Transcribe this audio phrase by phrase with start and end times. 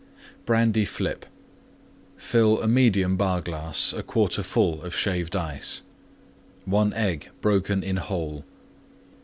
[0.47, 1.27] BRANDY FLIP
[2.17, 3.15] Fill medium.
[3.17, 5.83] Bar glass 1/4 full Shaved Ice.
[6.65, 8.43] 1 Egg broken in whole.